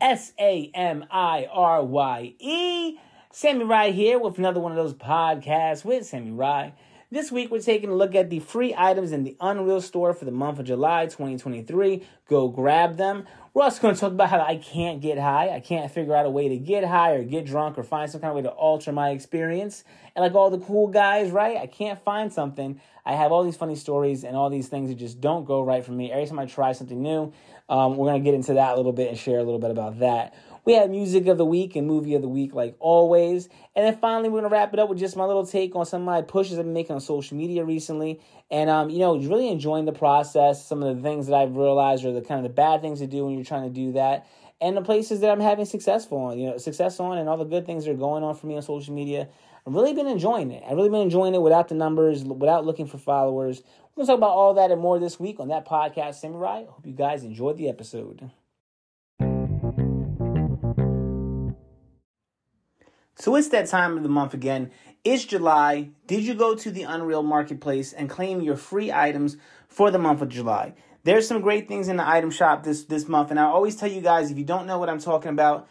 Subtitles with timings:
[0.00, 2.98] S A M I R Y E.
[3.30, 6.72] Sammy Rye here with another one of those podcasts with Sammy Rye.
[7.10, 10.24] This week we're taking a look at the free items in the Unreal Store for
[10.24, 12.06] the month of July 2023.
[12.28, 13.26] Go grab them.
[13.54, 15.48] We're also going to talk about how I can't get high.
[15.48, 18.20] I can't figure out a way to get high or get drunk or find some
[18.20, 19.84] kind of way to alter my experience.
[20.14, 21.56] And like all the cool guys, right?
[21.56, 22.80] I can't find something.
[23.04, 25.82] I have all these funny stories and all these things that just don't go right
[25.82, 26.12] for me.
[26.12, 27.32] Every time I try something new,
[27.68, 29.70] um, we're going to get into that a little bit and share a little bit
[29.70, 30.34] about that.
[30.64, 33.48] We have music of the week and movie of the week, like always.
[33.74, 35.86] And then finally, we're going to wrap it up with just my little take on
[35.86, 38.20] some of my pushes I've been making on social media recently.
[38.50, 42.04] And, um, you know, really enjoying the process, some of the things that I've realized
[42.04, 44.26] are the kind of the bad things to do when you're trying to do that.
[44.60, 47.44] And the places that I'm having successful on, you know, success on, and all the
[47.44, 49.28] good things that are going on for me on social media.
[49.66, 50.64] I've really been enjoying it.
[50.66, 53.62] I've really been enjoying it without the numbers, without looking for followers.
[53.98, 56.66] To talk about all that and more this week on that podcast, Samurai.
[56.66, 58.30] Hope you guys enjoyed the episode.
[63.16, 64.70] So it's that time of the month again.
[65.02, 65.90] It's July.
[66.06, 70.22] Did you go to the Unreal Marketplace and claim your free items for the month
[70.22, 70.74] of July?
[71.02, 73.90] There's some great things in the item shop this this month, and I always tell
[73.90, 75.68] you guys if you don't know what I'm talking about,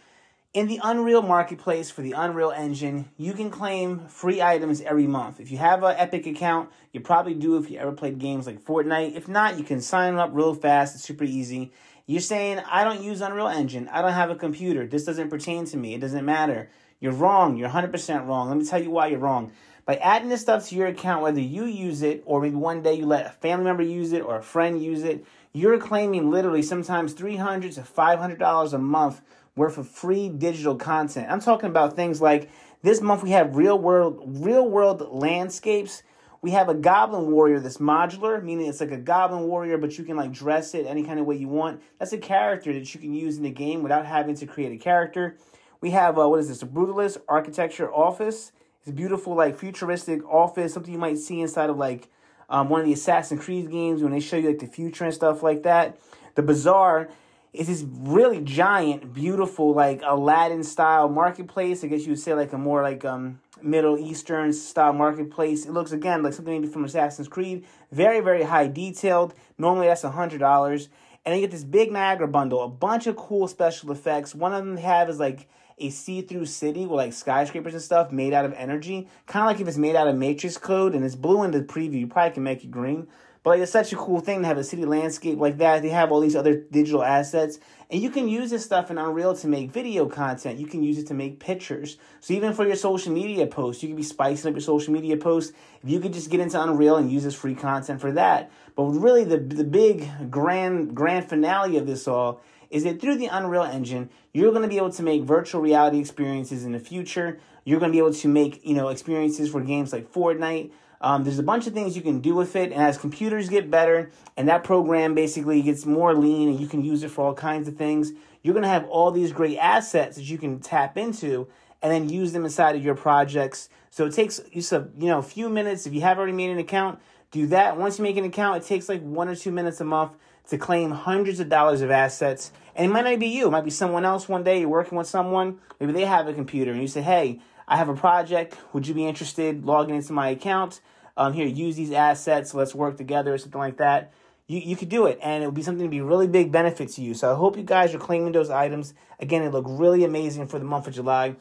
[0.53, 5.39] in the Unreal Marketplace for the Unreal Engine, you can claim free items every month.
[5.39, 8.63] If you have an Epic account, you probably do if you ever played games like
[8.63, 9.15] Fortnite.
[9.15, 10.95] If not, you can sign up real fast.
[10.95, 11.71] It's super easy.
[12.05, 13.89] You're saying, I don't use Unreal Engine.
[13.89, 14.87] I don't have a computer.
[14.87, 15.93] This doesn't pertain to me.
[15.93, 16.69] It doesn't matter.
[17.01, 17.57] You're wrong.
[17.57, 18.47] You're 100% wrong.
[18.47, 19.51] Let me tell you why you're wrong.
[19.85, 22.93] By adding this stuff to your account, whether you use it or maybe one day
[22.93, 26.61] you let a family member use it or a friend use it, you're claiming literally
[26.61, 29.21] sometimes 300 to $500 a month
[29.57, 31.29] worth of free digital content.
[31.29, 32.49] I'm talking about things like
[32.83, 36.03] this month we have real world real world landscapes.
[36.41, 40.03] We have a goblin warrior that's modular, meaning it's like a goblin warrior, but you
[40.03, 41.81] can like dress it any kind of way you want.
[41.97, 44.77] That's a character that you can use in the game without having to create a
[44.77, 45.37] character.
[45.81, 46.61] We have uh, what is this?
[46.61, 48.51] A brutalist architecture office.
[48.83, 52.07] It's beautiful, like futuristic office, something you might see inside of like
[52.49, 55.13] um, one of the Assassin's Creed games when they show you like the future and
[55.13, 55.99] stuff like that.
[56.35, 57.09] The bazaar
[57.53, 61.83] is this really giant, beautiful, like Aladdin style marketplace.
[61.83, 65.65] I guess you would say like a more like um Middle Eastern style marketplace.
[65.65, 67.65] It looks again like something maybe from Assassin's Creed.
[67.91, 69.33] Very, very high detailed.
[69.57, 70.89] Normally that's a hundred dollars.
[71.25, 74.33] And then you get this big Niagara bundle, a bunch of cool special effects.
[74.33, 78.11] One of them they have is like a see-through city with like skyscrapers and stuff
[78.11, 79.07] made out of energy.
[79.25, 81.61] Kind of like if it's made out of matrix code and it's blue in the
[81.61, 83.07] preview, you probably can make it green.
[83.47, 85.81] But like, it's such a cool thing to have a city landscape like that.
[85.81, 87.59] They have all these other digital assets,
[87.89, 90.59] and you can use this stuff in Unreal to make video content.
[90.59, 91.95] You can use it to make pictures.
[92.19, 95.15] So even for your social media posts, you can be spicing up your social media
[95.15, 95.53] posts.
[95.81, 98.51] If you could just get into Unreal and use this free content for that.
[98.75, 103.27] But really, the the big grand grand finale of this all is that through the
[103.27, 107.39] Unreal Engine, you're going to be able to make virtual reality experiences in the future.
[107.63, 110.71] You're going to be able to make, you know, experiences for games like Fortnite.
[111.01, 113.69] Um, there's a bunch of things you can do with it, and as computers get
[113.69, 117.33] better and that program basically gets more lean and you can use it for all
[117.33, 120.97] kinds of things, you're going to have all these great assets that you can tap
[120.97, 121.47] into
[121.81, 123.69] and then use them inside of your projects.
[123.89, 125.85] So it takes you some, you know, a few minutes.
[125.85, 126.99] If you have already made an account,
[127.31, 127.77] do that.
[127.77, 130.13] Once you make an account, it takes like one or two minutes a month
[130.49, 132.51] to claim hundreds of dollars of assets.
[132.75, 134.59] And it might not be you, it might be someone else one day.
[134.59, 137.89] You're working with someone, maybe they have a computer, and you say, hey, I have
[137.89, 138.57] a project.
[138.73, 140.79] Would you be interested logging into my account?
[141.17, 142.53] Um, here, use these assets.
[142.53, 144.13] Let's work together, or something like that.
[144.47, 146.89] You, you could do it, and it would be something to be really big benefit
[146.93, 147.13] to you.
[147.13, 148.93] So I hope you guys are claiming those items.
[149.19, 151.35] Again, it look really amazing for the month of July.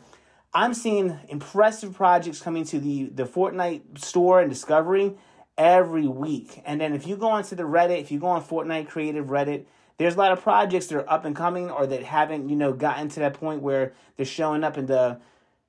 [0.53, 5.14] I'm seeing impressive projects coming to the, the Fortnite store and Discovery
[5.58, 6.62] every week.
[6.64, 9.66] And then if you go onto the Reddit, if you go on Fortnite Creative Reddit,
[9.98, 12.72] there's a lot of projects that are up and coming or that haven't, you know,
[12.72, 15.20] gotten to that point where they're showing up in the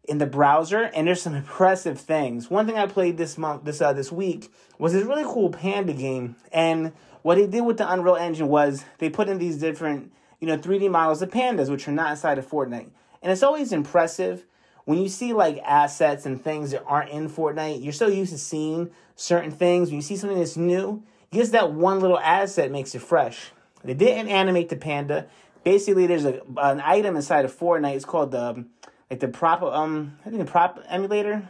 [0.08, 2.50] in the browser and there's some impressive things.
[2.50, 5.94] One thing I played this month this uh, this week was this really cool panda
[5.94, 10.14] game and what they did with the Unreal Engine was they put in these different,
[10.40, 12.90] you know, 3D models of pandas which are not inside of Fortnite.
[13.22, 14.46] And it's always impressive
[14.88, 18.38] when you see like assets and things that aren't in Fortnite, you're so used to
[18.38, 19.90] seeing certain things.
[19.90, 23.52] When you see something that's new, just that one little asset makes it fresh.
[23.84, 25.28] They didn't animate the panda.
[25.66, 27.96] Basically, there's a an item inside of Fortnite.
[27.96, 28.64] It's called the
[29.10, 31.50] like the prop um I think the prop emulator.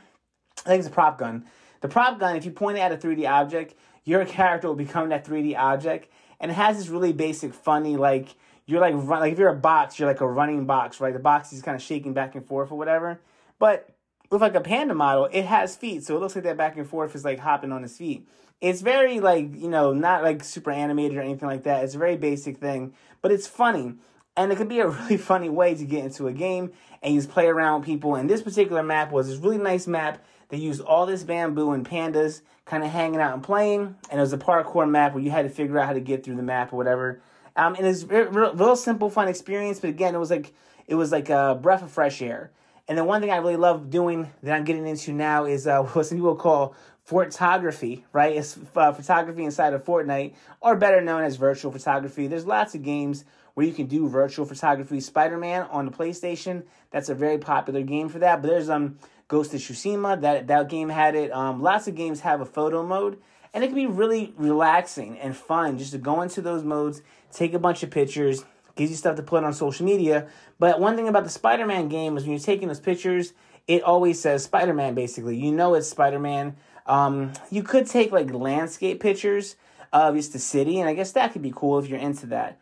[0.66, 1.46] I think it's a prop gun.
[1.82, 5.10] The prop gun, if you point it at a 3D object, your character will become
[5.10, 9.34] that 3D object, and it has this really basic, funny like you're like run, like
[9.34, 11.14] if you're a box, you're like a running box, right?
[11.14, 13.22] The box is kind of shaking back and forth or whatever.
[13.60, 13.90] But
[14.30, 16.88] with like a panda model, it has feet, so it looks like that back and
[16.88, 18.28] forth is like hopping on his feet.
[18.60, 21.84] It's very like you know not like super animated or anything like that.
[21.84, 23.96] It's a very basic thing, but it's funny.
[24.38, 27.30] And it could be a really funny way to get into a game and just
[27.30, 28.16] play around with people.
[28.16, 30.24] And this particular map was this really nice map.
[30.50, 33.96] They used all this bamboo and pandas kind of hanging out and playing.
[34.10, 36.24] And it was a parkour map where you had to figure out how to get
[36.24, 37.22] through the map or whatever.
[37.56, 39.80] Um, and it's a real, real simple, fun experience.
[39.80, 40.54] But again, it was like
[40.86, 42.52] it was like a breath of fresh air.
[42.88, 45.82] And the one thing I really love doing that I'm getting into now is uh,
[45.84, 48.36] what some people call photography, right?
[48.36, 52.28] It's uh, photography inside of Fortnite, or better known as virtual photography.
[52.28, 53.26] There's lots of games
[53.58, 55.00] where you can do virtual photography.
[55.00, 56.62] Spider Man on the PlayStation,
[56.92, 58.44] that's a very popular game for that.
[58.44, 61.32] But there's um Ghost of Tsushima, that that game had it.
[61.32, 63.18] Um, lots of games have a photo mode,
[63.56, 67.02] and it can be really relaxing and fun just to go into those modes,
[67.32, 68.46] take a bunch of pictures,
[68.76, 70.28] gives you stuff to put on social media.
[70.60, 73.34] But one thing about the Spider Man game is when you're taking those pictures,
[73.68, 74.94] it always says Spider Man.
[74.94, 76.56] Basically, you know it's Spider Man
[76.88, 79.56] um, you could take like landscape pictures
[79.92, 82.60] of just the city, and I guess that could be cool if you're into that.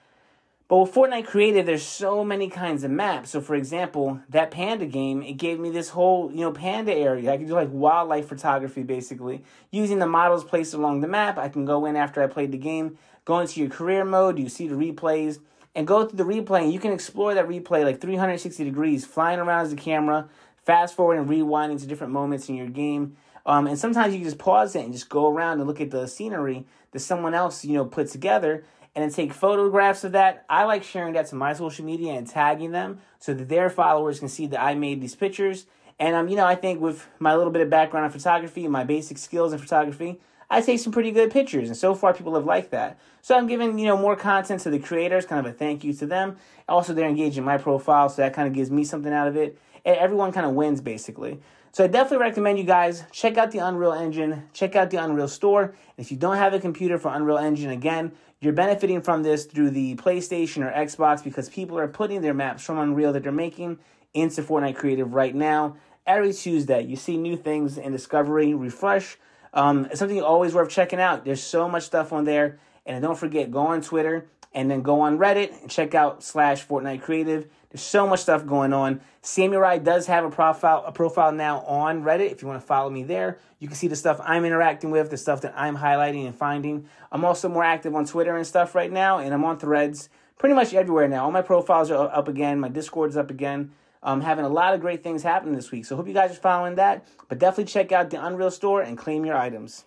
[0.67, 3.29] But with Fortnite Creative, there's so many kinds of maps.
[3.29, 7.31] So, for example, that panda game, it gave me this whole, you know, panda area.
[7.31, 9.43] I could do like wildlife photography, basically.
[9.69, 12.57] Using the models placed along the map, I can go in after I played the
[12.57, 15.37] game, go into your career mode, you see the replays,
[15.75, 19.39] and go through the replay, and you can explore that replay like 360 degrees, flying
[19.39, 20.27] around as the camera,
[20.63, 23.17] fast forward and rewinding to different moments in your game.
[23.45, 25.91] Um, and sometimes you can just pause it and just go around and look at
[25.91, 28.63] the scenery that someone else, you know, put together
[28.95, 30.45] and then take photographs of that.
[30.49, 34.19] I like sharing that to my social media and tagging them so that their followers
[34.19, 35.65] can see that I made these pictures.
[35.99, 38.71] And um, you know, I think with my little bit of background in photography and
[38.71, 40.19] my basic skills in photography,
[40.49, 42.99] I take some pretty good pictures, and so far people have liked that.
[43.21, 45.93] So I'm giving you know more content to the creators, kind of a thank you
[45.93, 46.37] to them.
[46.69, 49.57] Also, they're engaging my profile, so that kind of gives me something out of it.
[49.83, 51.39] And everyone kind of wins basically.
[51.71, 55.27] So I definitely recommend you guys check out the Unreal Engine, check out the Unreal
[55.27, 55.75] Store.
[55.97, 59.71] If you don't have a computer for Unreal Engine, again, you're benefiting from this through
[59.71, 63.79] the PlayStation or Xbox because people are putting their maps from Unreal that they're making
[64.13, 65.77] into Fortnite Creative right now.
[66.05, 69.17] Every Tuesday, you see new things in Discovery, Refresh.
[69.53, 71.25] Um, it's something always worth checking out.
[71.25, 72.59] There's so much stuff on there.
[72.85, 76.65] And don't forget, go on Twitter and then go on Reddit and check out slash
[76.65, 77.45] Fortnite Creative.
[77.69, 79.01] There's so much stuff going on.
[79.21, 82.31] Samurai does have a profile, a profile now on Reddit.
[82.31, 85.09] If you want to follow me there, you can see the stuff I'm interacting with,
[85.09, 86.87] the stuff that I'm highlighting and finding.
[87.11, 90.09] I'm also more active on Twitter and stuff right now, and I'm on Threads
[90.39, 91.25] pretty much everywhere now.
[91.25, 92.61] All my profiles are up again.
[92.61, 93.71] My Discord's up again.
[94.01, 95.85] I'm having a lot of great things happening this week.
[95.85, 97.05] So hope you guys are following that.
[97.27, 99.83] But definitely check out the Unreal Store and claim your items.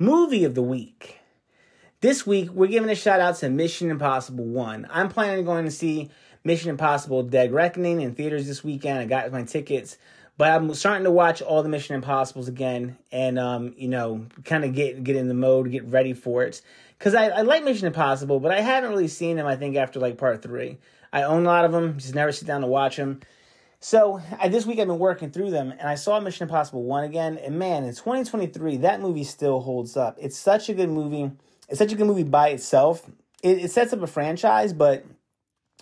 [0.00, 1.20] Movie of the week.
[2.00, 4.88] This week, we're giving a shout out to Mission Impossible 1.
[4.90, 6.10] I'm planning on going to see
[6.42, 8.98] Mission Impossible Dead Reckoning in theaters this weekend.
[8.98, 9.96] I got my tickets,
[10.36, 14.64] but I'm starting to watch all the Mission Impossibles again and, um, you know, kind
[14.64, 16.60] of get, get in the mode, get ready for it.
[16.98, 20.00] Because I, I like Mission Impossible, but I haven't really seen them, I think, after
[20.00, 20.78] like part three.
[21.12, 23.20] I own a lot of them, just never sit down to watch them.
[23.84, 27.04] So I, this week I've been working through them, and I saw Mission Impossible 1
[27.04, 30.16] again, and man, in 2023, that movie still holds up.
[30.18, 31.30] It's such a good movie
[31.68, 33.04] it's such a good movie by itself.
[33.42, 35.04] It, it sets up a franchise, but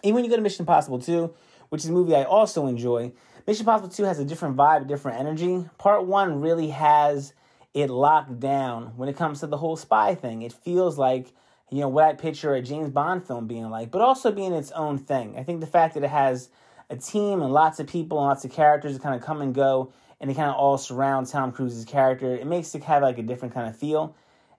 [0.02, 1.32] even when you go to Mission Impossible 2,
[1.69, 3.12] which is a movie I also enjoy,
[3.46, 5.64] Mission Impossible 2 has a different vibe, a different energy.
[5.78, 7.34] Part 1 really has
[7.72, 10.43] it locked down when it comes to the whole spy thing.
[10.43, 11.32] It feels like,
[11.70, 14.72] you know, what I picture a James Bond film being like, but also being its
[14.72, 15.36] own thing.
[15.38, 16.50] I think the fact that it has
[16.93, 19.55] a team and lots of people and lots of characters that kind of come and
[19.55, 23.19] go and they kind of all surround Tom Cruise's character, it makes it have like
[23.19, 24.15] a different kind of feel.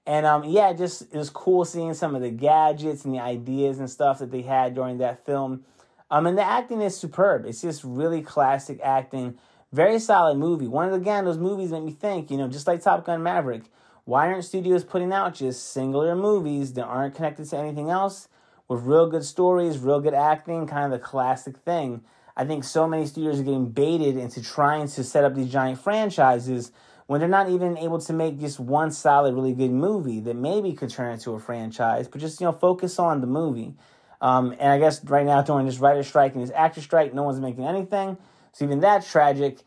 [0.05, 3.79] And um, yeah, just it was cool seeing some of the gadgets and the ideas
[3.79, 5.63] and stuff that they had during that film.
[6.11, 7.45] Um, and the acting is superb.
[7.45, 9.37] It's just really classic acting.
[9.71, 10.67] Very solid movie.
[10.67, 13.63] One of again those movies make me think, you know, just like Top Gun Maverick.
[14.05, 18.27] Why aren't studios putting out just singular movies that aren't connected to anything else
[18.67, 22.01] with real good stories, real good acting, kind of the classic thing?
[22.35, 25.79] I think so many studios are getting baited into trying to set up these giant
[25.79, 26.71] franchises
[27.05, 30.73] when they're not even able to make just one solid, really good movie that maybe
[30.73, 33.75] could turn into a franchise, but just, you know, focus on the movie.
[34.21, 37.23] Um, and I guess right now, during this writer strike and this actor strike, no
[37.23, 38.17] one's making anything.
[38.53, 39.59] So even that's tragic.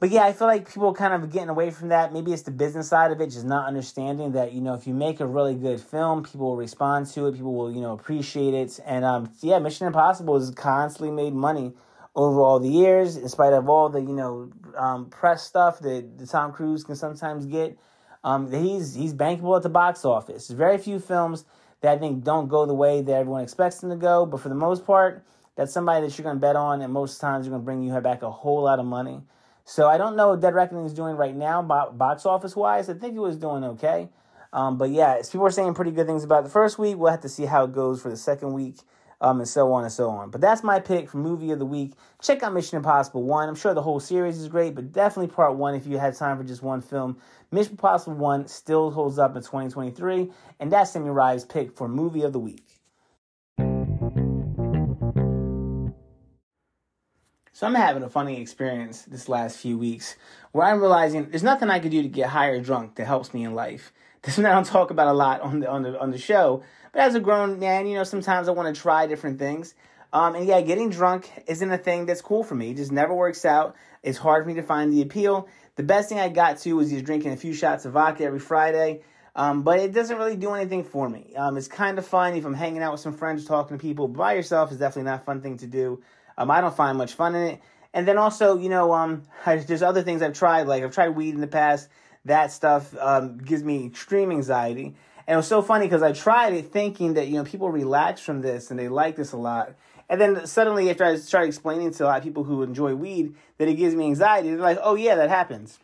[0.00, 2.12] But yeah, I feel like people kind of getting away from that.
[2.12, 4.94] Maybe it's the business side of it, just not understanding that, you know, if you
[4.94, 8.54] make a really good film, people will respond to it, people will, you know, appreciate
[8.54, 8.80] it.
[8.84, 11.72] And um, yeah, Mission Impossible has constantly made money
[12.14, 16.18] over all the years, in spite of all the you know um, press stuff that,
[16.18, 17.78] the Tom Cruise can sometimes get.
[18.24, 20.48] Um, he's he's bankable at the box office.
[20.48, 21.44] There's very few films
[21.80, 24.48] that I think don't go the way that everyone expects them to go, but for
[24.48, 25.24] the most part,
[25.56, 27.82] that's somebody that you're going to bet on, and most times you're going to bring
[27.82, 29.22] you back a whole lot of money.
[29.64, 32.88] So I don't know what Dead Reckoning is doing right now, box office wise.
[32.88, 34.08] I think it was doing okay.
[34.52, 36.96] Um, but yeah, people are saying pretty good things about the first week.
[36.96, 38.76] We'll have to see how it goes for the second week
[39.22, 40.30] um, and so on and so on.
[40.30, 41.94] But that's my pick for movie of the week.
[42.20, 43.48] Check out Mission Impossible 1.
[43.48, 46.36] I'm sure the whole series is great, but definitely part 1 if you had time
[46.36, 47.16] for just one film.
[47.52, 52.22] Mission Impossible 1 still holds up in 2023, and that's Sammy Rye's pick for movie
[52.22, 52.66] of the week.
[57.54, 60.16] So I'm having a funny experience this last few weeks
[60.50, 63.44] where I'm realizing there's nothing I could do to get higher drunk that helps me
[63.44, 63.92] in life.
[64.22, 66.18] This is what I don't talk about a lot on the on the on the
[66.18, 66.62] show,
[66.92, 69.74] but as a grown man, you know, sometimes I want to try different things.
[70.12, 72.70] Um, and yeah, getting drunk isn't a thing that's cool for me.
[72.70, 73.74] It just never works out.
[74.02, 75.48] It's hard for me to find the appeal.
[75.76, 78.38] The best thing I got to was just drinking a few shots of vodka every
[78.38, 79.00] Friday.
[79.34, 81.32] Um, but it doesn't really do anything for me.
[81.34, 84.06] Um, it's kind of fun if I'm hanging out with some friends, talking to people.
[84.06, 86.02] By yourself is definitely not a fun thing to do.
[86.36, 87.60] Um, I don't find much fun in it.
[87.94, 90.66] And then also, you know, um, there's other things I've tried.
[90.66, 91.88] Like I've tried weed in the past.
[92.26, 94.94] That stuff um, gives me extreme anxiety.
[95.26, 98.20] And it was so funny because I tried it thinking that, you know, people relax
[98.20, 99.74] from this and they like this a lot.
[100.08, 103.34] And then suddenly, after I started explaining to a lot of people who enjoy weed
[103.58, 105.78] that it gives me anxiety, they're like, oh, yeah, that happens.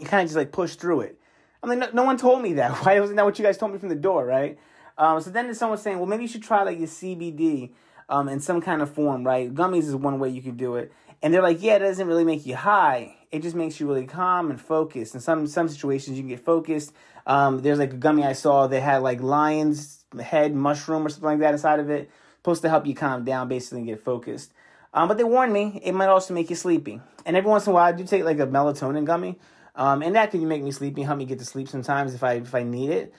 [0.00, 1.20] You kind of just like push through it.
[1.62, 2.72] I'm like, no, no, one told me that.
[2.84, 4.58] Why wasn't that what you guys told me from the door, right?
[4.96, 7.70] Um, so then someone saying, well, maybe you should try like your CBD
[8.08, 9.52] um, in some kind of form, right?
[9.52, 10.92] Gummies is one way you could do it.
[11.22, 13.16] And they're like, yeah, it doesn't really make you high.
[13.34, 15.12] It just makes you really calm and focused.
[15.16, 16.92] In some some situations, you can get focused.
[17.26, 21.30] Um, there's like a gummy I saw that had like lion's head mushroom or something
[21.30, 24.52] like that inside of it, supposed to help you calm down, basically, and get focused.
[24.92, 27.00] Um, but they warned me it might also make you sleepy.
[27.26, 29.40] And every once in a while, I do take like a melatonin gummy,
[29.74, 32.34] um, and that can make me sleepy, help me get to sleep sometimes if I
[32.34, 33.12] if I need it.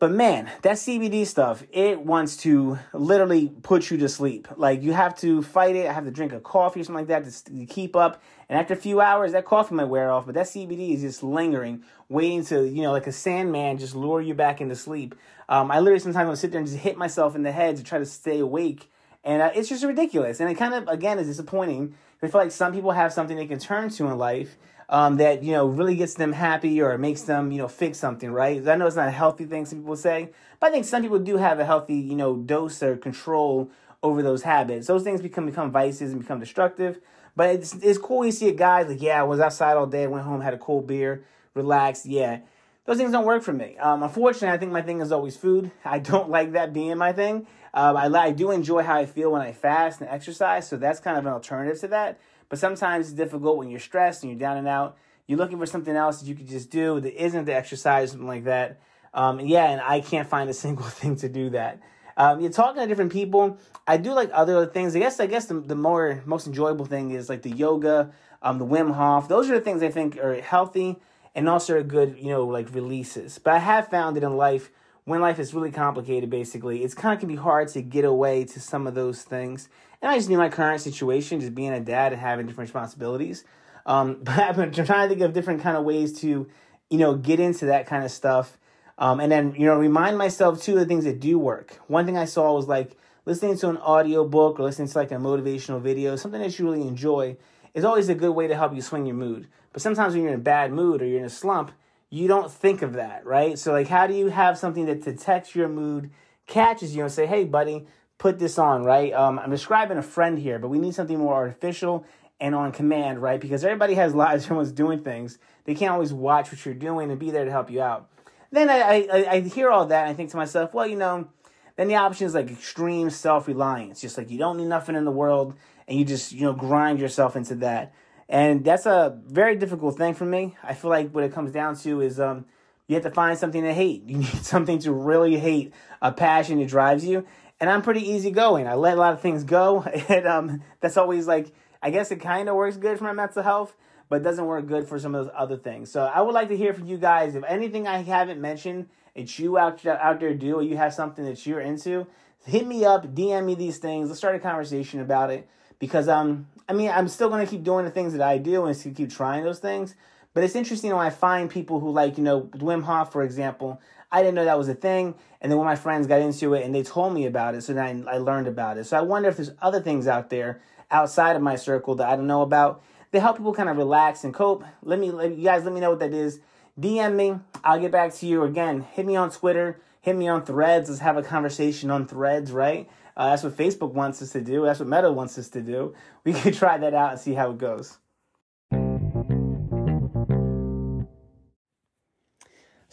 [0.00, 4.48] But man, that CBD stuff, it wants to literally put you to sleep.
[4.56, 5.86] Like you have to fight it.
[5.86, 8.20] I have to drink a coffee or something like that to, keep up.
[8.48, 11.22] And after a few hours, that coffee might wear off, but that CBD is just
[11.22, 15.14] lingering, waiting to, you know, like a sandman, just lure you back into sleep.
[15.48, 17.84] Um, I literally sometimes will sit there and just hit myself in the head to
[17.84, 18.90] try to stay awake.
[19.22, 20.40] And uh, it's just ridiculous.
[20.40, 21.94] And it kind of, again, is disappointing.
[22.22, 24.56] I feel like some people have something they can turn to in life
[24.88, 28.30] um, that you know really gets them happy or makes them you know fix something,
[28.30, 28.66] right?
[28.66, 31.18] I know it's not a healthy thing some people say, but I think some people
[31.18, 33.70] do have a healthy you know dose or control
[34.02, 34.86] over those habits.
[34.86, 37.00] Those things become become vices and become destructive.
[37.36, 40.06] But it's it's cool you see a guy like yeah, I was outside all day,
[40.06, 41.24] went home, had a cold beer,
[41.54, 42.06] relaxed.
[42.06, 42.40] Yeah,
[42.84, 43.76] those things don't work for me.
[43.78, 45.72] Um, unfortunately, I think my thing is always food.
[45.84, 47.46] I don't like that being my thing.
[47.72, 51.00] Um, I, I do enjoy how I feel when I fast and exercise, so that's
[51.00, 52.20] kind of an alternative to that.
[52.54, 54.96] But sometimes it's difficult when you're stressed and you're down and out.
[55.26, 58.28] You're looking for something else that you could just do that isn't the exercise, something
[58.28, 58.78] like that.
[59.12, 61.80] Um, yeah, and I can't find a single thing to do that.
[62.16, 63.58] Um, you're talking to different people.
[63.88, 64.94] I do like other things.
[64.94, 68.60] I guess I guess the, the more most enjoyable thing is like the yoga, um,
[68.60, 69.26] the Wim Hof.
[69.26, 71.00] Those are the things I think are healthy
[71.34, 73.40] and also are good, you know, like releases.
[73.40, 74.70] But I have found that in life,
[75.04, 78.44] when life is really complicated, basically, it's kind of can be hard to get away
[78.44, 79.68] to some of those things.
[80.00, 83.44] And I just knew my current situation, just being a dad and having different responsibilities.
[83.86, 86.48] Um, but been trying to think of different kind of ways to,
[86.90, 88.58] you know, get into that kind of stuff.
[88.96, 91.78] Um, and then, you know, remind myself too of the things that do work.
[91.88, 92.96] One thing I saw was like
[93.26, 96.64] listening to an audio book or listening to like a motivational video, something that you
[96.64, 97.36] really enjoy
[97.74, 99.48] is always a good way to help you swing your mood.
[99.72, 101.72] But sometimes when you're in a bad mood or you're in a slump,
[102.14, 103.58] you don't think of that, right?
[103.58, 106.10] So like how do you have something that detects your mood,
[106.46, 107.86] catches you and say, hey buddy,
[108.18, 109.12] put this on, right?
[109.12, 112.06] Um, I'm describing a friend here, but we need something more artificial
[112.38, 113.40] and on command, right?
[113.40, 115.38] Because everybody has lives, everyone's doing things.
[115.64, 118.08] They can't always watch what you're doing and be there to help you out.
[118.52, 121.26] Then I, I, I hear all that and I think to myself, well, you know,
[121.74, 125.04] then the option is like extreme self reliance, just like you don't need nothing in
[125.04, 125.54] the world
[125.88, 127.92] and you just, you know, grind yourself into that.
[128.28, 130.56] And that's a very difficult thing for me.
[130.62, 132.46] I feel like what it comes down to is um,
[132.86, 134.04] you have to find something to hate.
[134.06, 137.26] You need something to really hate, a passion that drives you
[137.60, 138.66] and I'm pretty easygoing.
[138.66, 141.52] I let a lot of things go, and um, that's always like
[141.82, 143.74] I guess it kind of works good for my mental health,
[144.08, 145.90] but doesn't work good for some of those other things.
[145.90, 149.38] So I would like to hear from you guys if anything I haven't mentioned that
[149.38, 152.06] you out out there do, or you have something that you're into.
[152.46, 154.08] Hit me up, DM me these things.
[154.08, 155.48] Let's start a conversation about it
[155.84, 158.96] because um, I mean, I'm still gonna keep doing the things that I do and
[158.96, 159.94] keep trying those things.
[160.32, 163.80] But it's interesting when I find people who like, you know, Wim Hof, for example.
[164.10, 165.14] I didn't know that was a thing.
[165.40, 167.72] And then when my friends got into it and they told me about it, so
[167.72, 168.84] then I, I learned about it.
[168.84, 170.60] So I wonder if there's other things out there
[170.90, 174.24] outside of my circle that I don't know about that help people kind of relax
[174.24, 174.64] and cope.
[174.82, 176.40] Let me, let, you guys let me know what that is.
[176.78, 177.38] DM me.
[177.62, 178.42] I'll get back to you.
[178.42, 179.80] Again, hit me on Twitter.
[180.00, 180.88] Hit me on Threads.
[180.88, 182.88] Let's have a conversation on Threads, right?
[183.16, 184.64] Uh, that's what Facebook wants us to do.
[184.64, 185.94] That's what Meta wants us to do.
[186.24, 187.98] We can try that out and see how it goes.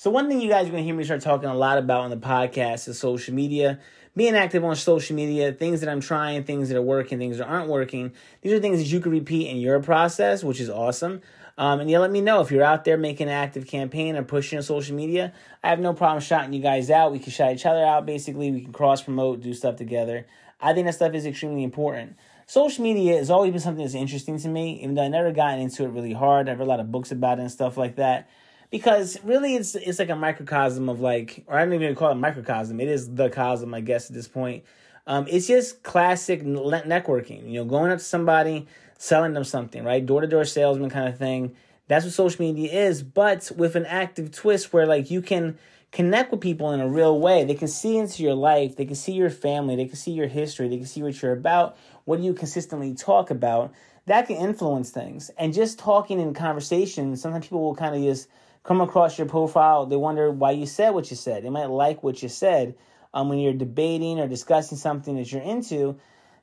[0.02, 2.02] So one thing you guys are going to hear me start talking a lot about
[2.02, 3.80] on the podcast is social media.
[4.16, 7.48] Being active on social media, things that I'm trying, things that are working, things that
[7.48, 8.12] aren't working.
[8.42, 11.22] These are things that you can repeat in your process, which is awesome.
[11.62, 14.24] Um, and yeah, let me know if you're out there making an active campaign or
[14.24, 15.32] pushing on social media.
[15.64, 17.12] I have no problem shouting you guys out.
[17.12, 18.08] We can shout each other out.
[18.08, 20.26] Basically, we can cross promote, do stuff together.
[20.60, 22.16] I think that stuff is extremely important.
[22.48, 25.60] Social media has always been something that's interesting to me, even though I never gotten
[25.60, 26.50] into it really hard.
[26.50, 28.28] I've read a lot of books about it and stuff like that.
[28.72, 32.16] Because really, it's it's like a microcosm of like, or I don't even call it
[32.16, 32.80] microcosm.
[32.80, 34.64] It is the cosm, I guess, at this point.
[35.06, 37.52] Um, it's just classic networking.
[37.52, 38.66] You know, going up to somebody,
[39.02, 40.06] selling them something, right?
[40.06, 41.56] Door to door salesman kind of thing.
[41.88, 45.58] That's what social media is, but with an active twist where like you can
[45.92, 47.44] connect with people in a real way.
[47.44, 50.28] They can see into your life, they can see your family, they can see your
[50.28, 53.74] history, they can see what you're about, what do you consistently talk about.
[54.06, 55.32] That can influence things.
[55.36, 58.30] And just talking in conversation, sometimes people will kind of just
[58.64, 59.88] come across your profile.
[59.88, 61.44] They wonder why you said what you said.
[61.44, 62.76] They might like what you said
[63.16, 66.00] um, when you're debating or discussing something that you're into.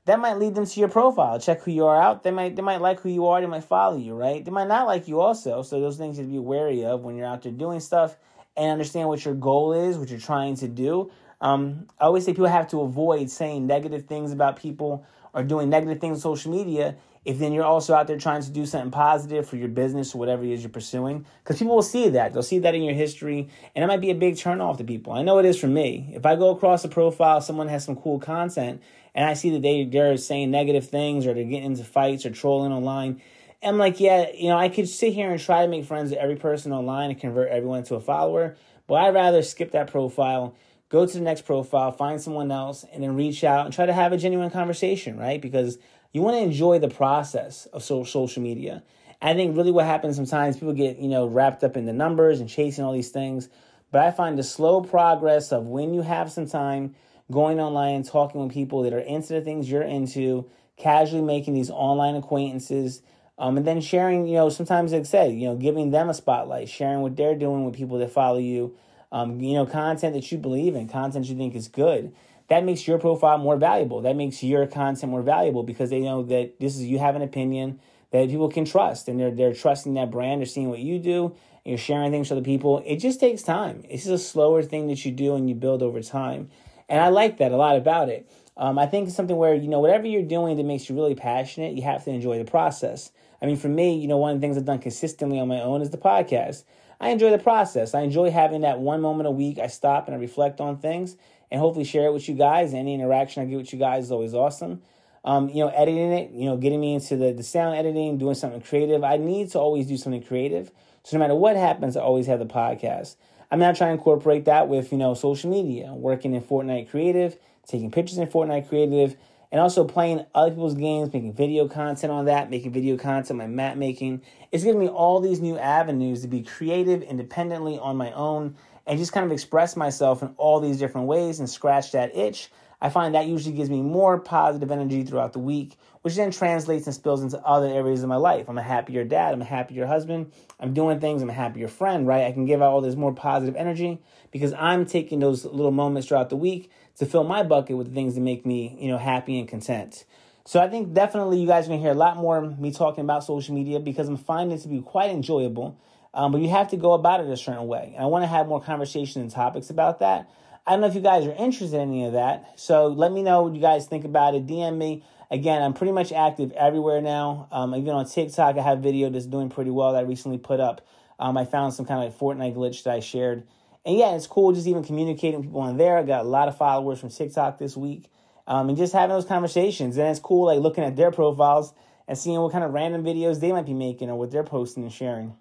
[0.09, 1.39] That might lead them to your profile.
[1.39, 2.23] Check who you are out.
[2.23, 3.43] They might they might like who you are.
[3.43, 4.43] They might follow you, right?
[4.43, 5.61] They might not like you also.
[5.61, 8.17] So those things to be wary of when you're out there doing stuff
[8.57, 11.11] and understand what your goal is, what you're trying to do.
[11.43, 15.69] Um, I always say people have to avoid saying negative things about people or doing
[15.69, 16.97] negative things on social media
[17.29, 20.19] if then you're also out there trying to do something positive for your business or
[20.19, 21.27] whatever it is you're pursuing.
[21.45, 22.33] Because people will see that.
[22.33, 24.85] They'll see that in your history, and it might be a big turn off to
[24.85, 25.13] people.
[25.13, 26.11] I know it is for me.
[26.15, 28.81] If I go across a profile, someone has some cool content,
[29.19, 32.31] and I see that they, they're saying negative things or they're getting into fights or
[32.31, 33.21] trolling online,
[33.61, 36.21] I'm like, yeah, you know, I could sit here and try to make friends with
[36.21, 38.57] every person online and convert everyone to a follower,
[38.87, 40.55] but I'd rather skip that profile,
[40.89, 43.93] go to the next profile, find someone else, and then reach out and try to
[43.93, 45.43] have a genuine conversation, right?
[45.43, 45.79] Because
[46.13, 48.85] you want to enjoy the process of social media.
[49.21, 52.39] I think really what happens sometimes people get, you know, wrapped up in the numbers
[52.39, 53.49] and chasing all these things.
[53.91, 56.95] But I find the slow progress of when you have some time
[57.31, 61.71] going online, talking with people that are into the things you're into, casually making these
[61.71, 63.03] online acquaintances,
[63.39, 66.15] um, and then sharing, you know, sometimes like I said, you know, giving them a
[66.15, 68.77] spotlight, sharing what they're doing with people that follow you,
[69.13, 72.13] um, you know, content that you believe in, content you think is good.
[72.49, 74.01] That makes your profile more valuable.
[74.01, 77.23] That makes your content more valuable because they know that this is you have an
[77.23, 77.79] opinion
[78.11, 81.27] that people can trust and they're they're trusting that brand, they're seeing what you do,
[81.27, 82.83] and you're sharing things with other people.
[82.87, 83.85] It just takes time.
[83.89, 86.51] It's a slower thing that you do and you build over time.
[86.89, 88.31] And I like that a lot about it.
[88.57, 91.15] Um, I think it's something where, you know, whatever you're doing that makes you really
[91.15, 93.13] passionate, you have to enjoy the process.
[93.41, 95.61] I mean, for me, you know, one of the things I've done consistently on my
[95.61, 96.65] own is the podcast.
[97.01, 97.95] I enjoy the process.
[97.95, 99.59] I enjoy having that one moment a week.
[99.59, 101.17] I stop and I reflect on things
[101.51, 102.75] and hopefully share it with you guys.
[102.75, 104.83] Any interaction I get with you guys is always awesome.
[105.25, 108.35] Um, you know, editing it, you know, getting me into the, the sound editing, doing
[108.35, 109.05] something creative.
[109.05, 110.73] I need to always do something creative.
[111.05, 113.17] So no matter what happens, I always have the podcast.
[113.51, 116.91] I mean, I try to incorporate that with, you know, social media, working in Fortnite
[116.91, 119.17] Creative, taking pictures in Fortnite Creative,
[119.51, 123.47] and also playing other people's games, making video content on that, making video content, my
[123.47, 124.21] map making.
[124.53, 128.57] It's giving me all these new avenues to be creative independently on my own
[128.87, 132.51] and just kind of express myself in all these different ways and scratch that itch.
[132.81, 136.87] I find that usually gives me more positive energy throughout the week, which then translates
[136.87, 138.49] and spills into other areas of my life.
[138.49, 142.07] I'm a happier dad, I'm a happier husband, I'm doing things, I'm a happier friend,
[142.07, 142.25] right?
[142.25, 146.09] I can give out all this more positive energy because I'm taking those little moments
[146.09, 148.99] throughout the week to fill my bucket with the things that make me, you know,
[148.99, 150.05] happy and content.
[150.45, 153.25] So I think definitely you guys are gonna hear a lot more me talking about
[153.25, 155.79] social media because I'm finding it to be quite enjoyable.
[156.15, 157.93] Um, but you have to go about it a certain way.
[157.95, 160.31] And I want to have more conversation and topics about that.
[160.69, 162.61] I don't know if you guys are interested in any of that.
[162.61, 164.47] So let me know what you guys think about it.
[164.47, 165.03] DM me.
[165.31, 167.49] Again, I'm pretty much active everywhere now.
[167.51, 170.61] Um, even on TikTok, I have video that's doing pretty well that I recently put
[170.61, 170.87] up.
[171.19, 173.45] Um, I found some kind of like Fortnite glitch that I shared
[173.89, 175.97] and yeah, it's cool just even communicating with people on there.
[175.97, 178.11] I got a lot of followers from TikTok this week.
[178.47, 179.97] Um, and just having those conversations.
[179.97, 181.73] And it's cool like looking at their profiles
[182.07, 184.83] and seeing what kind of random videos they might be making or what they're posting
[184.83, 185.35] and sharing.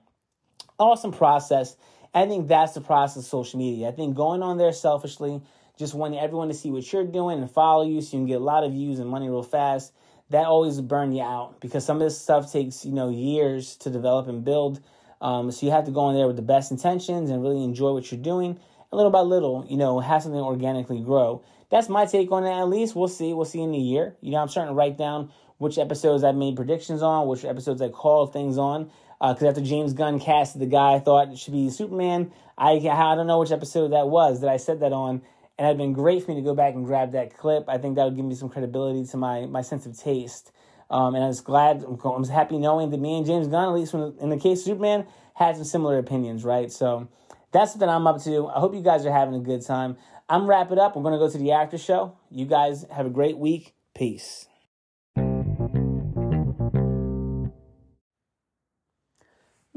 [0.79, 1.75] Awesome process.
[2.17, 3.87] I think that's the process of social media.
[3.87, 5.41] I think going on there selfishly,
[5.77, 8.41] just wanting everyone to see what you're doing and follow you so you can get
[8.41, 9.93] a lot of views and money real fast,
[10.29, 13.89] that always burn you out because some of this stuff takes, you know, years to
[13.89, 14.81] develop and build.
[15.21, 17.93] Um, so you have to go in there with the best intentions and really enjoy
[17.93, 18.51] what you're doing.
[18.51, 21.43] And little by little, you know, have something organically grow.
[21.69, 22.51] That's my take on it.
[22.51, 23.33] At least we'll see.
[23.33, 24.15] We'll see in the year.
[24.21, 27.81] You know, I'm starting to write down which episodes I made predictions on, which episodes
[27.81, 28.89] I called things on.
[29.19, 32.73] Because uh, after James Gunn casted the guy I thought it should be Superman, I
[32.73, 35.21] I don't know which episode that was that I said that on,
[35.57, 37.65] and it'd been great for me to go back and grab that clip.
[37.67, 40.51] I think that would give me some credibility to my my sense of taste.
[40.89, 43.93] Um, and I was glad, I'm happy knowing that me and James Gunn, at least
[43.93, 46.71] in the case of Superman, had some similar opinions, right?
[46.71, 47.09] So
[47.51, 48.47] that's something I'm up to.
[48.47, 49.97] I hope you guys are having a good time.
[50.29, 50.95] I'm wrapping up.
[50.95, 52.17] We're gonna go to the after show.
[52.31, 53.73] You guys have a great week.
[53.93, 54.47] Peace.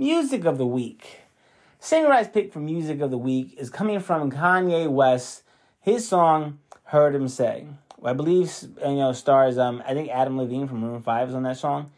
[0.00, 1.20] Music of the week.
[1.78, 5.42] Samurai's pick for music of the week is coming from Kanye West.
[5.78, 7.66] His song "Heard 'Em Say."
[8.02, 8.50] I believe
[8.82, 9.58] you know stars.
[9.58, 11.90] Um, I think Adam Levine from Maroon Five is on that song.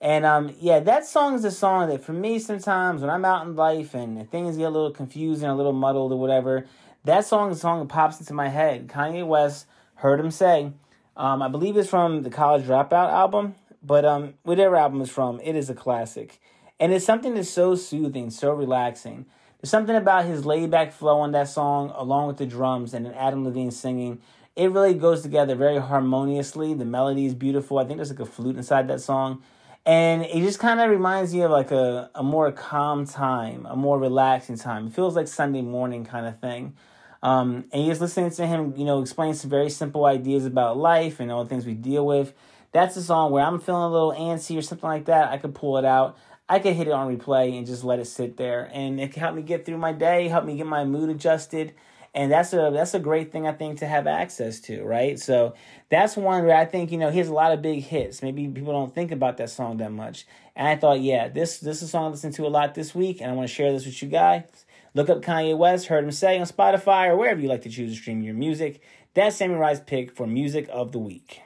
[0.00, 3.44] And um, yeah, that song is a song that for me sometimes when I'm out
[3.44, 6.66] in life and things get a little confusing, a little muddled or whatever,
[7.02, 8.86] that song is a song that pops into my head.
[8.86, 10.70] Kanye West Heard 'Em Say,
[11.16, 15.40] um, I believe it's from the College Dropout album, but um, whatever album is from,
[15.40, 16.38] it is a classic.
[16.80, 19.26] And it's something that's so soothing, so relaxing.
[19.60, 23.06] There's something about his laid back flow on that song, along with the drums and
[23.14, 24.20] Adam Levine singing.
[24.56, 26.74] It really goes together very harmoniously.
[26.74, 27.78] The melody is beautiful.
[27.78, 29.42] I think there's like a flute inside that song
[29.86, 33.76] and it just kind of reminds me of like a, a more calm time, a
[33.76, 34.88] more relaxing time.
[34.88, 36.74] It feels like Sunday morning kind of thing.
[37.22, 41.20] Um, and just listening to him, you know, explain some very simple ideas about life
[41.20, 42.34] and all the things we deal with.
[42.72, 45.30] That's a song where I'm feeling a little antsy or something like that.
[45.30, 46.16] I could pull it out.
[46.50, 49.20] I could hit it on replay and just let it sit there, and it can
[49.22, 51.72] help me get through my day, help me get my mood adjusted
[52.14, 55.18] and that's a that's a great thing I think to have access to, right?
[55.18, 55.54] So
[55.90, 58.22] that's one where I think you know he has a lot of big hits.
[58.22, 61.78] Maybe people don't think about that song that much, and I thought, yeah, this this
[61.78, 63.72] is a song I listened to a lot this week, and I want to share
[63.72, 64.44] this with you guys.
[64.92, 67.94] Look up Kanye West, Heard 'Em Say on Spotify or wherever you like to choose
[67.94, 68.80] to stream your music.
[69.14, 71.42] That's Samurai's pick for music of the week.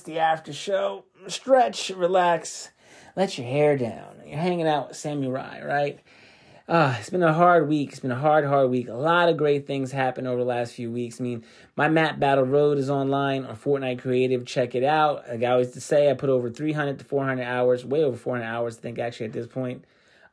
[0.00, 1.04] The after show.
[1.26, 2.70] Stretch, relax,
[3.14, 4.22] let your hair down.
[4.26, 6.00] You're hanging out with Samurai, right?
[6.66, 7.90] Uh, it's been a hard week.
[7.90, 8.88] It's been a hard, hard week.
[8.88, 11.20] A lot of great things happened over the last few weeks.
[11.20, 11.44] I mean,
[11.76, 14.46] my map Battle Road is online on Fortnite Creative.
[14.46, 15.28] Check it out.
[15.28, 18.78] Like I always say, I put over 300 to 400 hours, way over 400 hours,
[18.78, 19.84] I think, actually, at this point.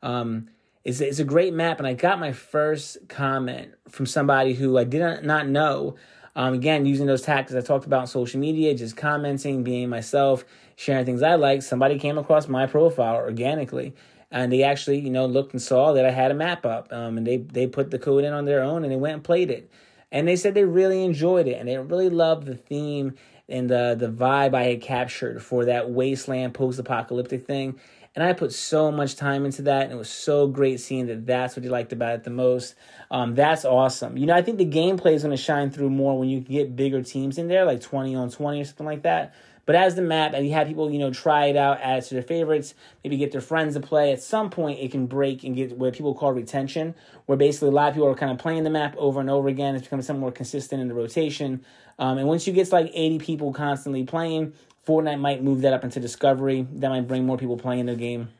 [0.02, 0.48] Um,
[0.84, 4.84] it's, it's a great map, and I got my first comment from somebody who I
[4.84, 5.96] did not know
[6.36, 10.44] um, again, using those tactics I talked about on social media, just commenting, being myself,
[10.76, 11.62] sharing things I like.
[11.62, 13.94] Somebody came across my profile organically,
[14.30, 17.18] and they actually, you know, looked and saw that I had a map up, um,
[17.18, 19.50] and they they put the code in on their own, and they went and played
[19.50, 19.70] it,
[20.12, 23.14] and they said they really enjoyed it, and they really loved the theme
[23.50, 27.78] and the the vibe I had captured for that wasteland post apocalyptic thing.
[28.16, 31.26] And I put so much time into that, and it was so great seeing that
[31.26, 32.74] that's what you liked about it the most.
[33.08, 34.16] Um, that's awesome.
[34.16, 36.74] You know, I think the gameplay is going to shine through more when you get
[36.74, 39.32] bigger teams in there, like 20 on 20 or something like that.
[39.64, 42.06] But as the map, and you have people, you know, try it out, add it
[42.06, 44.12] to their favorites, maybe get their friends to play.
[44.12, 46.96] At some point, it can break and get what people call retention,
[47.26, 49.46] where basically a lot of people are kind of playing the map over and over
[49.46, 49.76] again.
[49.76, 51.64] It's becoming something more consistent in the rotation.
[52.00, 54.54] Um, and once you get to like 80 people constantly playing,
[54.90, 56.66] Fortnite might move that up into Discovery.
[56.72, 58.30] That might bring more people playing the game.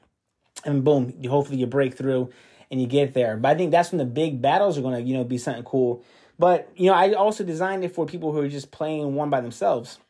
[0.64, 2.30] And boom, you, hopefully you break through
[2.72, 3.36] and you get there.
[3.36, 5.62] But I think that's when the big battles are going to, you know, be something
[5.62, 6.02] cool.
[6.40, 9.40] But, you know, I also designed it for people who are just playing one by
[9.40, 10.00] themselves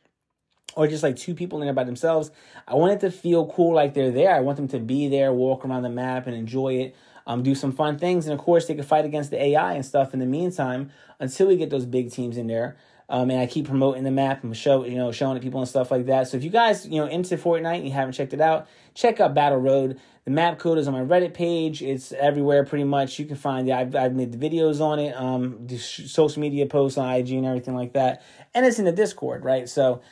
[0.75, 2.31] or just like two people in there by themselves.
[2.67, 4.35] I want it to feel cool like they're there.
[4.35, 7.55] I want them to be there, walk around the map and enjoy it, um, do
[7.55, 8.27] some fun things.
[8.27, 11.49] And of course, they can fight against the AI and stuff in the meantime until
[11.49, 12.77] we get those big teams in there.
[13.11, 15.69] Um, and I keep promoting the map and show you know showing it people and
[15.69, 16.29] stuff like that.
[16.29, 19.19] So if you guys you know into Fortnite and you haven't checked it out, check
[19.19, 20.01] out Battle Road.
[20.25, 21.83] The map code is on my Reddit page.
[21.83, 23.19] It's everywhere pretty much.
[23.19, 23.73] You can find it.
[23.73, 27.47] I've, I've made the videos on it, um, the social media posts on IG and
[27.47, 28.23] everything like that,
[28.55, 29.69] and it's in the Discord, right?
[29.69, 30.03] So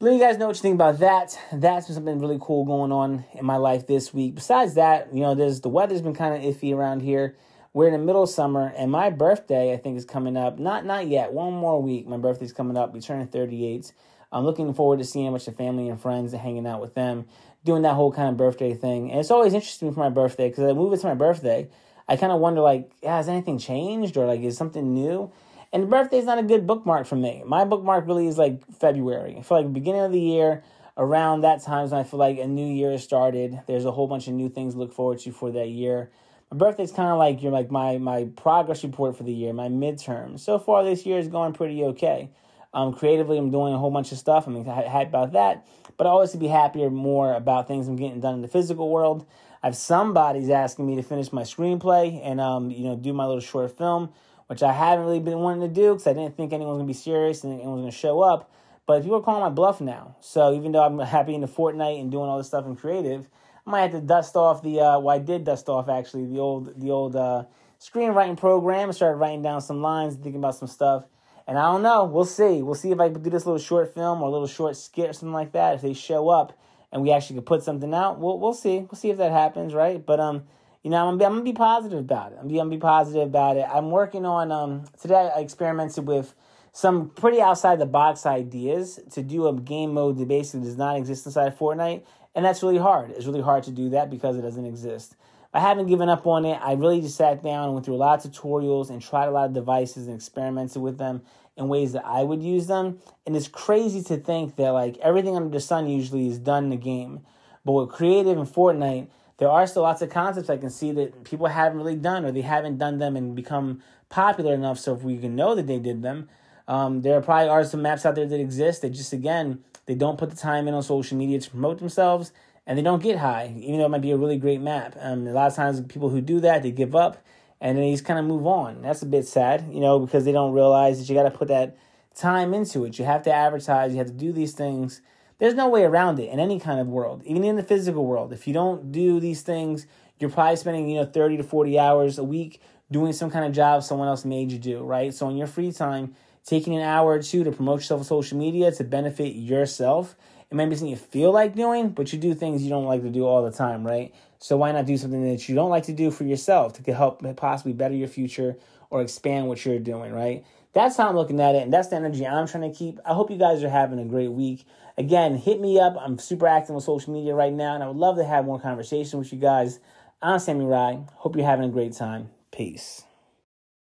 [0.00, 1.36] let you guys know what you think about that.
[1.52, 4.36] That's been something really cool going on in my life this week.
[4.36, 7.34] Besides that, you know, there's the weather's been kind of iffy around here
[7.72, 10.58] we're in the middle of summer, and my birthday I think is coming up.
[10.58, 11.32] Not not yet.
[11.32, 12.06] One more week.
[12.06, 12.92] My birthday's coming up.
[12.92, 13.92] We turning 38.
[14.32, 16.94] I'm looking forward to seeing a bunch of family and friends and hanging out with
[16.94, 17.26] them,
[17.64, 19.10] doing that whole kind of birthday thing.
[19.10, 21.68] And it's always interesting for my birthday because I move it to my birthday.
[22.08, 25.32] I kind of wonder like, yeah, has anything changed or like is something new?
[25.72, 27.42] And the birthday is not a good bookmark for me.
[27.46, 29.36] My bookmark really is like February.
[29.38, 30.62] I feel like beginning of the year,
[30.96, 33.60] around that time, is when I feel like a new year has started.
[33.66, 36.10] There's a whole bunch of new things to look forward to for that year
[36.50, 39.68] my birthday's kind of like you're like my my progress report for the year, my
[39.68, 40.38] midterm.
[40.38, 42.30] So far this year is going pretty okay.
[42.74, 44.46] Um, creatively, I'm doing a whole bunch of stuff.
[44.46, 48.20] I'm happy about that, but I always to be happier more about things I'm getting
[48.20, 49.26] done in the physical world.
[49.62, 53.24] I have somebody's asking me to finish my screenplay and um, you know do my
[53.24, 54.10] little short film,
[54.46, 56.92] which I haven't really been wanting to do because I didn't think anyone's gonna be
[56.92, 58.50] serious and anyone's gonna show up.
[58.86, 60.16] But people are calling my bluff now.
[60.20, 63.28] So even though I'm happy in the Fortnite and doing all this stuff in creative,
[63.68, 64.80] I might have to dust off the.
[64.80, 67.44] Uh, well, I did dust off actually the old the old uh,
[67.78, 68.90] screenwriting program.
[68.94, 71.04] Started writing down some lines, thinking about some stuff.
[71.46, 72.04] And I don't know.
[72.04, 72.62] We'll see.
[72.62, 75.10] We'll see if I can do this little short film or a little short skit
[75.10, 75.74] or something like that.
[75.74, 76.58] If they show up
[76.90, 78.78] and we actually could put something out, we'll we'll see.
[78.78, 80.04] We'll see if that happens, right?
[80.04, 80.44] But um,
[80.82, 82.36] you know, I'm gonna be, I'm gonna be positive about it.
[82.36, 83.66] I'm gonna be, I'm be positive about it.
[83.70, 85.30] I'm working on um today.
[85.36, 86.34] I experimented with
[86.72, 90.96] some pretty outside the box ideas to do a game mode that basically does not
[90.96, 92.04] exist inside Fortnite,
[92.38, 93.10] and that's really hard.
[93.10, 95.16] It's really hard to do that because it doesn't exist.
[95.52, 96.56] I haven't given up on it.
[96.62, 99.32] I really just sat down and went through a lot of tutorials and tried a
[99.32, 101.22] lot of devices and experimented with them
[101.56, 103.00] in ways that I would use them.
[103.26, 106.70] And it's crazy to think that like everything under the sun usually is done in
[106.70, 107.26] the game.
[107.64, 111.24] But with creative and Fortnite, there are still lots of concepts I can see that
[111.24, 115.02] people haven't really done or they haven't done them and become popular enough so if
[115.02, 116.28] we can know that they did them.
[116.68, 120.18] Um, there probably are some maps out there that exist that just again they don't
[120.18, 122.30] put the time in on social media to promote themselves
[122.66, 124.94] and they don't get high, even though it might be a really great map.
[125.00, 127.24] Um, a lot of times, people who do that, they give up
[127.58, 128.82] and then they just kind of move on.
[128.82, 131.48] That's a bit sad, you know, because they don't realize that you got to put
[131.48, 131.78] that
[132.14, 132.98] time into it.
[132.98, 135.00] You have to advertise, you have to do these things.
[135.38, 138.30] There's no way around it in any kind of world, even in the physical world.
[138.34, 139.86] If you don't do these things,
[140.18, 143.52] you're probably spending, you know, 30 to 40 hours a week doing some kind of
[143.52, 145.14] job someone else made you do, right?
[145.14, 146.14] So in your free time,
[146.48, 150.16] taking an hour or two to promote yourself on social media to benefit yourself
[150.50, 153.02] it might be something you feel like doing, but you do things you don't like
[153.02, 154.14] to do all the time, right?
[154.38, 157.22] So why not do something that you don't like to do for yourself to help
[157.36, 158.56] possibly better your future
[158.88, 160.44] or expand what you're doing, right?
[160.72, 162.98] That's how I'm looking at it, and that's the energy I'm trying to keep.
[163.04, 164.64] I hope you guys are having a great week.
[164.96, 165.96] Again, hit me up.
[165.98, 168.60] I'm super active on social media right now, and I would love to have more
[168.60, 169.80] conversation with you guys.
[170.22, 171.00] I'm Sammy Rye.
[171.16, 172.30] Hope you're having a great time.
[172.52, 173.07] Peace.